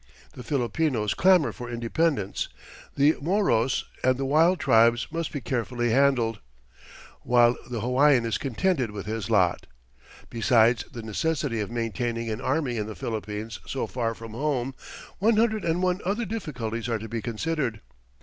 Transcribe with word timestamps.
The 0.33 0.41
Filipinos 0.41 1.13
clamour 1.13 1.51
for 1.51 1.69
independence, 1.69 2.49
the 2.95 3.15
Moros 3.21 3.85
and 4.03 4.17
the 4.17 4.25
wild 4.25 4.59
tribes 4.59 5.05
must 5.11 5.31
be 5.31 5.41
carefully 5.41 5.91
handled, 5.91 6.39
while 7.21 7.55
the 7.69 7.81
Hawaiian 7.81 8.25
is 8.25 8.39
contented 8.39 8.89
with 8.89 9.05
his 9.05 9.29
lot. 9.29 9.67
Besides 10.31 10.85
the 10.91 11.03
necessity 11.03 11.59
of 11.59 11.69
maintaining 11.69 12.31
an 12.31 12.41
army 12.41 12.77
in 12.77 12.87
the 12.87 12.95
Philippines 12.95 13.59
so 13.67 13.85
far 13.85 14.15
from 14.15 14.31
home, 14.31 14.73
one 15.19 15.37
hundred 15.37 15.63
and 15.63 15.83
one 15.83 16.01
other 16.03 16.25
difficulties 16.25 16.89
are 16.89 16.97
to 16.97 17.07
be 17.07 17.21
considered. 17.21 17.79